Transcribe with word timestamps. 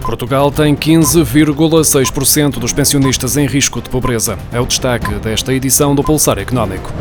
Portugal 0.00 0.50
tem 0.50 0.74
15,6% 0.74 2.58
dos 2.58 2.72
pensionistas 2.72 3.36
em 3.36 3.46
risco 3.46 3.80
de 3.80 3.88
pobreza. 3.88 4.38
É 4.52 4.60
o 4.60 4.66
destaque 4.66 5.14
desta 5.14 5.52
edição 5.52 5.94
do 5.94 6.02
Pulsar 6.02 6.38
Económico. 6.38 6.92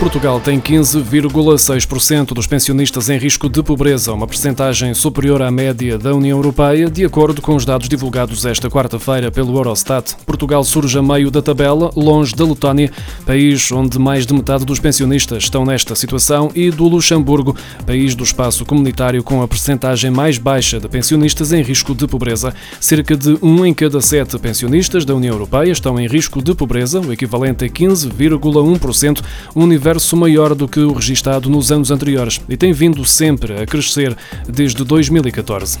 Portugal 0.00 0.40
tem 0.40 0.58
15,6% 0.58 2.32
dos 2.32 2.46
pensionistas 2.46 3.10
em 3.10 3.18
risco 3.18 3.50
de 3.50 3.62
pobreza, 3.62 4.14
uma 4.14 4.26
percentagem 4.26 4.94
superior 4.94 5.42
à 5.42 5.50
média 5.50 5.98
da 5.98 6.14
União 6.14 6.38
Europeia, 6.38 6.88
de 6.88 7.04
acordo 7.04 7.42
com 7.42 7.54
os 7.54 7.66
dados 7.66 7.86
divulgados 7.86 8.46
esta 8.46 8.70
quarta-feira 8.70 9.30
pelo 9.30 9.54
Eurostat. 9.58 10.16
Portugal 10.24 10.64
surge 10.64 10.98
a 10.98 11.02
meio 11.02 11.30
da 11.30 11.42
tabela, 11.42 11.90
longe 11.94 12.34
da 12.34 12.46
Letónia, 12.46 12.90
país 13.26 13.70
onde 13.70 13.98
mais 13.98 14.24
de 14.24 14.32
metade 14.32 14.64
dos 14.64 14.80
pensionistas 14.80 15.42
estão 15.42 15.66
nesta 15.66 15.94
situação, 15.94 16.50
e 16.54 16.70
do 16.70 16.88
Luxemburgo, 16.88 17.54
país 17.84 18.14
do 18.14 18.24
espaço 18.24 18.64
comunitário 18.64 19.22
com 19.22 19.42
a 19.42 19.48
percentagem 19.48 20.10
mais 20.10 20.38
baixa 20.38 20.80
de 20.80 20.88
pensionistas 20.88 21.52
em 21.52 21.60
risco 21.60 21.94
de 21.94 22.06
pobreza. 22.08 22.54
Cerca 22.80 23.14
de 23.14 23.36
um 23.42 23.66
em 23.66 23.74
cada 23.74 24.00
sete 24.00 24.38
pensionistas 24.38 25.04
da 25.04 25.14
União 25.14 25.34
Europeia 25.34 25.70
estão 25.70 26.00
em 26.00 26.06
risco 26.06 26.40
de 26.40 26.54
pobreza, 26.54 27.00
o 27.00 27.12
equivalente 27.12 27.66
a 27.66 27.68
15,1%, 27.68 29.22
um 29.54 29.66
nível 29.66 29.89
verso 29.92 30.16
maior 30.16 30.54
do 30.54 30.68
que 30.68 30.78
o 30.78 30.92
registado 30.92 31.50
nos 31.50 31.72
anos 31.72 31.90
anteriores 31.90 32.40
e 32.48 32.56
tem 32.56 32.72
vindo 32.72 33.04
sempre 33.04 33.60
a 33.60 33.66
crescer 33.66 34.16
desde 34.48 34.84
2014. 34.84 35.80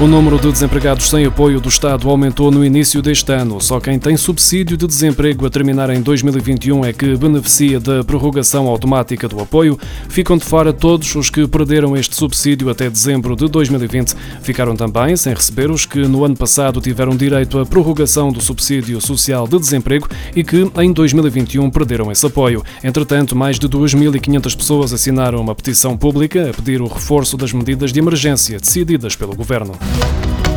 O 0.00 0.06
número 0.06 0.38
de 0.38 0.52
desempregados 0.52 1.10
sem 1.10 1.26
apoio 1.26 1.60
do 1.60 1.68
Estado 1.68 2.08
aumentou 2.08 2.52
no 2.52 2.64
início 2.64 3.02
deste 3.02 3.32
ano. 3.32 3.60
Só 3.60 3.80
quem 3.80 3.98
tem 3.98 4.16
subsídio 4.16 4.76
de 4.76 4.86
desemprego 4.86 5.44
a 5.44 5.50
terminar 5.50 5.90
em 5.90 6.00
2021 6.00 6.84
é 6.84 6.92
que 6.92 7.16
beneficia 7.16 7.80
da 7.80 8.04
prorrogação 8.04 8.68
automática 8.68 9.26
do 9.26 9.40
apoio. 9.40 9.76
Ficam 10.08 10.36
de 10.36 10.44
fora 10.44 10.72
todos 10.72 11.16
os 11.16 11.30
que 11.30 11.48
perderam 11.48 11.96
este 11.96 12.14
subsídio 12.14 12.70
até 12.70 12.88
dezembro 12.88 13.34
de 13.34 13.48
2020. 13.48 14.14
Ficaram 14.40 14.76
também 14.76 15.16
sem 15.16 15.34
receber 15.34 15.68
os 15.68 15.84
que 15.84 15.98
no 16.06 16.24
ano 16.24 16.36
passado 16.36 16.80
tiveram 16.80 17.16
direito 17.16 17.58
à 17.58 17.66
prorrogação 17.66 18.30
do 18.30 18.40
subsídio 18.40 19.00
social 19.00 19.48
de 19.48 19.58
desemprego 19.58 20.06
e 20.36 20.44
que 20.44 20.70
em 20.80 20.92
2021 20.92 21.68
perderam 21.70 22.12
esse 22.12 22.24
apoio. 22.24 22.62
Entretanto, 22.84 23.34
mais 23.34 23.58
de 23.58 23.68
2.500 23.68 24.56
pessoas 24.56 24.92
assinaram 24.92 25.40
uma 25.40 25.56
petição 25.56 25.96
pública 25.96 26.50
a 26.50 26.54
pedir 26.54 26.80
o 26.80 26.86
reforço 26.86 27.36
das 27.36 27.52
medidas 27.52 27.92
de 27.92 27.98
emergência 27.98 28.60
decididas 28.60 29.16
pelo 29.16 29.34
governo. 29.34 29.76
Thank 29.90 30.46
you. 30.46 30.47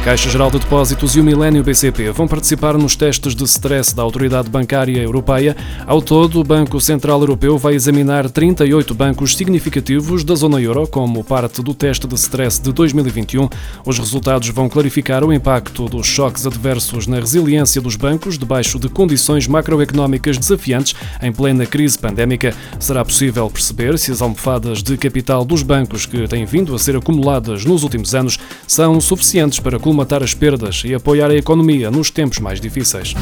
Caixa 0.00 0.30
Geral 0.30 0.50
de 0.50 0.58
Depósitos 0.58 1.16
e 1.16 1.20
o 1.20 1.24
Milênio 1.24 1.62
BCP 1.62 2.10
vão 2.12 2.28
participar 2.28 2.78
nos 2.78 2.94
testes 2.94 3.34
de 3.34 3.44
stress 3.44 3.94
da 3.94 4.02
Autoridade 4.02 4.48
Bancária 4.48 5.02
Europeia. 5.02 5.56
Ao 5.86 6.00
todo, 6.00 6.40
o 6.40 6.44
Banco 6.44 6.80
Central 6.80 7.20
Europeu 7.20 7.58
vai 7.58 7.74
examinar 7.74 8.30
38 8.30 8.94
bancos 8.94 9.36
significativos 9.36 10.24
da 10.24 10.34
zona 10.34 10.60
euro 10.60 10.86
como 10.86 11.24
parte 11.24 11.62
do 11.62 11.74
teste 11.74 12.06
de 12.06 12.14
stress 12.14 12.60
de 12.60 12.72
2021. 12.72 13.48
Os 13.84 13.98
resultados 13.98 14.48
vão 14.48 14.68
clarificar 14.68 15.24
o 15.24 15.32
impacto 15.32 15.86
dos 15.86 16.06
choques 16.06 16.46
adversos 16.46 17.06
na 17.06 17.20
resiliência 17.20 17.80
dos 17.80 17.96
bancos 17.96 18.38
debaixo 18.38 18.78
de 18.78 18.88
condições 18.88 19.46
macroeconómicas 19.46 20.38
desafiantes 20.38 20.94
em 21.20 21.32
plena 21.32 21.66
crise 21.66 21.98
pandémica. 21.98 22.54
Será 22.78 23.04
possível 23.04 23.50
perceber 23.50 23.98
se 23.98 24.12
as 24.12 24.22
almofadas 24.22 24.82
de 24.82 24.96
capital 24.96 25.44
dos 25.44 25.62
bancos 25.62 26.06
que 26.06 26.28
têm 26.28 26.44
vindo 26.44 26.74
a 26.74 26.78
ser 26.78 26.96
acumuladas 26.96 27.64
nos 27.64 27.82
últimos 27.82 28.14
anos 28.14 28.38
são 28.66 29.00
suficientes 29.00 29.60
para 29.60 29.78
colmatar 29.88 30.22
as 30.22 30.34
perdas 30.34 30.82
e 30.84 30.94
apoiar 30.94 31.30
a 31.30 31.34
economia 31.34 31.90
nos 31.90 32.10
tempos 32.10 32.38
mais 32.40 32.60
difíceis. 32.60 33.14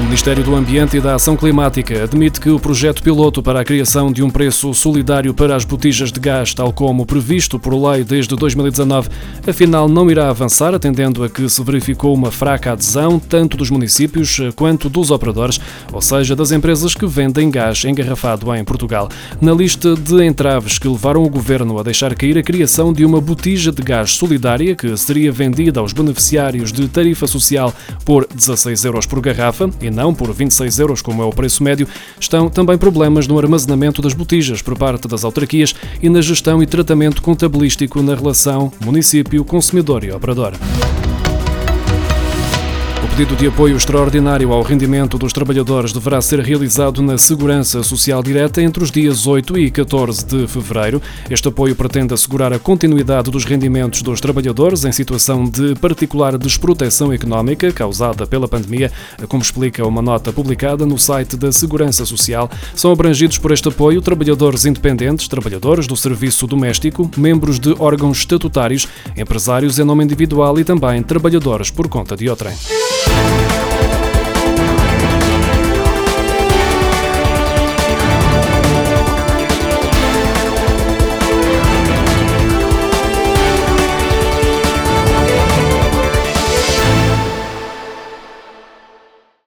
O 0.00 0.02
Ministério 0.02 0.42
do 0.42 0.56
Ambiente 0.56 0.96
e 0.96 1.00
da 1.00 1.14
Ação 1.14 1.36
Climática 1.36 2.04
admite 2.04 2.40
que 2.40 2.48
o 2.48 2.58
projeto 2.58 3.02
piloto 3.02 3.42
para 3.42 3.60
a 3.60 3.64
criação 3.64 4.10
de 4.10 4.22
um 4.22 4.30
preço 4.30 4.72
solidário 4.72 5.34
para 5.34 5.54
as 5.54 5.62
botijas 5.62 6.10
de 6.10 6.18
gás, 6.18 6.54
tal 6.54 6.72
como 6.72 7.04
previsto 7.04 7.58
por 7.58 7.74
lei 7.74 8.02
desde 8.02 8.34
2019, 8.34 9.10
afinal 9.46 9.88
não 9.88 10.10
irá 10.10 10.30
avançar, 10.30 10.74
atendendo 10.74 11.22
a 11.22 11.28
que 11.28 11.46
se 11.50 11.62
verificou 11.62 12.14
uma 12.14 12.30
fraca 12.30 12.72
adesão 12.72 13.18
tanto 13.18 13.58
dos 13.58 13.70
municípios 13.70 14.40
quanto 14.56 14.88
dos 14.88 15.10
operadores, 15.10 15.60
ou 15.92 16.00
seja, 16.00 16.34
das 16.34 16.50
empresas 16.50 16.94
que 16.94 17.06
vendem 17.06 17.50
gás 17.50 17.84
engarrafado 17.84 18.52
em 18.54 18.64
Portugal. 18.64 19.08
Na 19.38 19.52
lista 19.52 19.94
de 19.94 20.24
entraves 20.24 20.78
que 20.78 20.88
levaram 20.88 21.22
o 21.22 21.28
governo 21.28 21.78
a 21.78 21.82
deixar 21.82 22.14
cair 22.14 22.38
a 22.38 22.42
criação 22.42 22.90
de 22.90 23.04
uma 23.04 23.20
botija 23.20 23.70
de 23.70 23.82
gás 23.82 24.12
solidária 24.12 24.74
que 24.74 24.96
seria 24.96 25.30
vendida 25.30 25.78
aos 25.78 25.92
beneficiários 25.92 26.72
de 26.72 26.88
tarifa 26.88 27.26
social 27.26 27.72
por 28.02 28.26
16 28.34 28.86
euros 28.86 29.04
por 29.04 29.20
garrafa 29.20 29.68
e 29.78 29.89
não 29.90 30.14
por 30.14 30.32
26 30.32 30.78
euros, 30.78 31.02
como 31.02 31.22
é 31.22 31.24
o 31.24 31.30
preço 31.30 31.62
médio, 31.62 31.88
estão 32.18 32.48
também 32.48 32.78
problemas 32.78 33.26
no 33.26 33.38
armazenamento 33.38 34.00
das 34.00 34.14
botijas 34.14 34.62
por 34.62 34.76
parte 34.76 35.08
das 35.08 35.24
autarquias 35.24 35.74
e 36.02 36.08
na 36.08 36.20
gestão 36.20 36.62
e 36.62 36.66
tratamento 36.66 37.22
contabilístico 37.22 38.02
na 38.02 38.14
relação 38.14 38.72
município, 38.80 39.44
consumidor 39.44 40.04
e 40.04 40.12
operador 40.12 40.54
pedido 43.20 43.36
de 43.36 43.48
apoio 43.48 43.76
extraordinário 43.76 44.50
ao 44.50 44.62
rendimento 44.62 45.18
dos 45.18 45.30
trabalhadores 45.30 45.92
deverá 45.92 46.22
ser 46.22 46.40
realizado 46.40 47.02
na 47.02 47.18
Segurança 47.18 47.82
Social 47.82 48.22
Direta 48.22 48.62
entre 48.62 48.82
os 48.82 48.90
dias 48.90 49.26
8 49.26 49.58
e 49.58 49.70
14 49.70 50.24
de 50.24 50.46
fevereiro. 50.46 51.02
Este 51.28 51.46
apoio 51.46 51.76
pretende 51.76 52.14
assegurar 52.14 52.50
a 52.50 52.58
continuidade 52.58 53.30
dos 53.30 53.44
rendimentos 53.44 54.00
dos 54.00 54.22
trabalhadores 54.22 54.86
em 54.86 54.92
situação 54.92 55.44
de 55.44 55.74
particular 55.74 56.38
desproteção 56.38 57.12
económica 57.12 57.70
causada 57.70 58.26
pela 58.26 58.48
pandemia, 58.48 58.90
como 59.28 59.42
explica 59.42 59.86
uma 59.86 60.00
nota 60.00 60.32
publicada 60.32 60.86
no 60.86 60.98
site 60.98 61.36
da 61.36 61.52
Segurança 61.52 62.06
Social. 62.06 62.50
São 62.74 62.90
abrangidos 62.90 63.36
por 63.36 63.52
este 63.52 63.68
apoio 63.68 64.00
trabalhadores 64.00 64.64
independentes, 64.64 65.28
trabalhadores 65.28 65.86
do 65.86 65.94
serviço 65.94 66.46
doméstico, 66.46 67.10
membros 67.18 67.60
de 67.60 67.76
órgãos 67.78 68.16
estatutários, 68.16 68.88
empresários 69.14 69.78
em 69.78 69.84
nome 69.84 70.04
individual 70.04 70.58
e 70.58 70.64
também 70.64 71.02
trabalhadores 71.02 71.70
por 71.70 71.86
conta 71.86 72.16
de 72.16 72.26
outrem. 72.30 72.54
Thank 73.02 73.40
you 73.40 73.49